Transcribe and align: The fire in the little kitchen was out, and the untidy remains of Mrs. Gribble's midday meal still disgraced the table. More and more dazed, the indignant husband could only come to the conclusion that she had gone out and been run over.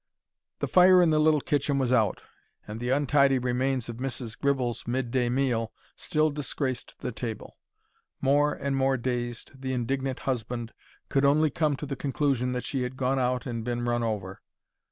The 0.61 0.67
fire 0.67 0.99
in 0.99 1.11
the 1.11 1.19
little 1.19 1.41
kitchen 1.41 1.77
was 1.77 1.93
out, 1.93 2.23
and 2.67 2.79
the 2.79 2.89
untidy 2.89 3.37
remains 3.37 3.87
of 3.87 3.97
Mrs. 3.97 4.35
Gribble's 4.35 4.87
midday 4.87 5.29
meal 5.29 5.71
still 5.95 6.31
disgraced 6.31 6.95
the 7.01 7.11
table. 7.11 7.55
More 8.19 8.51
and 8.51 8.75
more 8.75 8.97
dazed, 8.97 9.61
the 9.61 9.73
indignant 9.73 10.21
husband 10.21 10.73
could 11.09 11.23
only 11.23 11.51
come 11.51 11.75
to 11.75 11.85
the 11.85 11.95
conclusion 11.95 12.51
that 12.53 12.63
she 12.63 12.81
had 12.81 12.97
gone 12.97 13.19
out 13.19 13.45
and 13.45 13.63
been 13.63 13.85
run 13.85 14.01
over. 14.01 14.41